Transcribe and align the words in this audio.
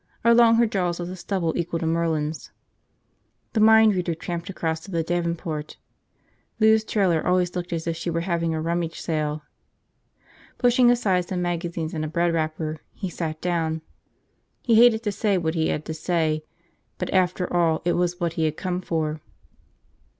Along 0.23 0.55
her 0.55 0.65
jaws 0.65 0.99
was 0.99 1.09
a 1.09 1.15
stubble 1.15 1.53
equal 1.55 1.77
to 1.79 1.85
Merlin's. 1.85 2.49
The 3.53 3.59
mind 3.59 3.93
reader 3.93 4.15
tramped 4.15 4.49
across 4.49 4.79
to 4.79 4.89
the 4.89 5.03
davenport. 5.03 5.77
Lou's 6.59 6.83
trailer 6.83 7.23
always 7.23 7.55
looked 7.55 7.71
as 7.71 7.85
if 7.85 7.95
she 7.95 8.09
were 8.09 8.21
having 8.21 8.55
a 8.55 8.61
rummage 8.63 8.99
sale. 8.99 9.43
Pushing 10.57 10.89
aside 10.89 11.27
some 11.27 11.43
magazines 11.43 11.93
and 11.93 12.03
a 12.03 12.07
bread 12.07 12.33
wrapper, 12.33 12.79
he 12.95 13.11
sat 13.11 13.39
down. 13.41 13.83
He 14.63 14.73
hated 14.73 15.03
to 15.03 15.11
say 15.11 15.37
what 15.37 15.53
he 15.53 15.67
had 15.67 15.85
to 15.85 15.93
say, 15.93 16.45
but 16.97 17.13
after 17.13 17.55
all 17.55 17.83
it 17.85 17.93
was 17.93 18.19
what 18.19 18.33
he 18.33 18.45
had 18.45 18.57
come 18.57 18.81
for. 18.81 19.21